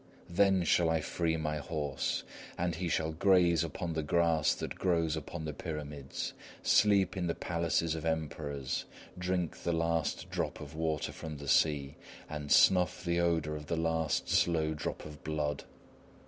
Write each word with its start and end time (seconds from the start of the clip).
Then 0.31 0.63
shall 0.63 0.89
I 0.89 0.99
free 0.99 1.37
my 1.37 1.57
horse, 1.57 2.23
and 2.57 2.73
he 2.73 2.89
shall 2.89 3.11
graze 3.11 3.63
upon 3.63 3.93
the 3.93 4.01
grass 4.01 4.55
that 4.55 4.73
grows 4.79 5.15
upon 5.15 5.45
the 5.45 5.53
Pyramids, 5.53 6.33
sleep 6.63 7.15
in 7.15 7.27
the 7.27 7.35
palaces 7.35 7.93
of 7.93 8.03
emperors, 8.03 8.85
drink 9.15 9.59
the 9.61 9.73
last 9.73 10.31
drop 10.31 10.59
of 10.59 10.73
water 10.73 11.11
from 11.11 11.37
the 11.37 11.47
sea, 11.47 11.97
and 12.27 12.51
snuff 12.51 13.03
the 13.05 13.19
odour 13.19 13.55
of 13.55 13.67
the 13.67 13.77
last 13.77 14.27
slow 14.27 14.73
drop 14.73 15.05
of 15.05 15.23
blood! 15.23 15.65